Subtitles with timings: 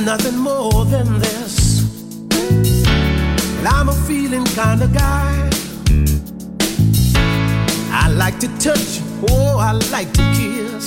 [0.00, 1.82] and nothing more than this.
[3.66, 5.50] I'm a feeling kind of guy.
[7.90, 10.86] I like to touch, oh, I like to kiss.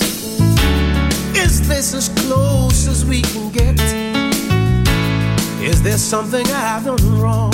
[1.36, 3.80] Is this as close as we can get?
[5.60, 7.52] Is there something I've done wrong?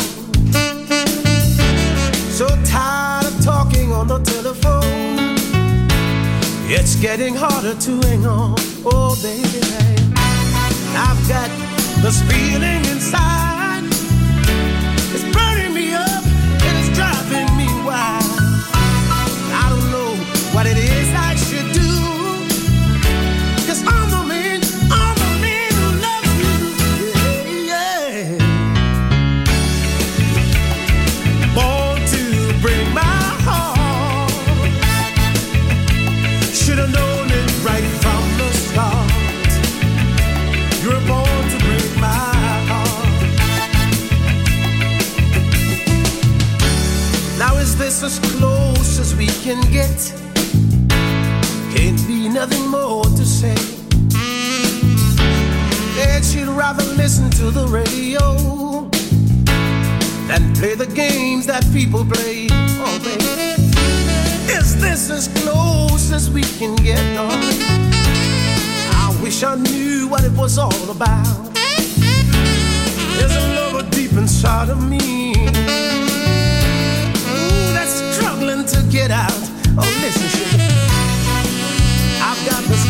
[2.38, 5.36] So tired of talking on the telephone.
[6.72, 8.54] It's getting harder to hang on,
[8.84, 9.60] oh, baby.
[9.60, 10.09] baby.
[10.96, 11.50] I've got
[12.02, 13.49] this feeling inside.
[47.60, 49.98] is this as close as we can get?
[51.74, 53.56] Can't be nothing more to say.
[56.08, 58.88] And she'd rather listen to the radio
[60.26, 62.48] than play the games that people play.
[62.50, 63.24] Oh, baby.
[64.58, 66.98] Is this as close as we can get?
[67.18, 67.60] Oh, Darling?
[69.04, 71.54] I wish I knew what it was all about.
[73.18, 75.89] There's a lover deep inside of me
[78.64, 80.64] to get out Oh, listen, sugar,
[82.20, 82.89] I've got the.